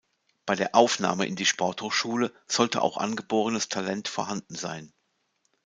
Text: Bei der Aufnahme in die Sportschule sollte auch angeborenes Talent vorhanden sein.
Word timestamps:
Bei 0.47 0.55
der 0.55 0.73
Aufnahme 0.73 1.27
in 1.27 1.35
die 1.35 1.45
Sportschule 1.45 2.33
sollte 2.47 2.81
auch 2.81 2.97
angeborenes 2.97 3.69
Talent 3.69 4.07
vorhanden 4.07 4.55
sein. 4.55 4.91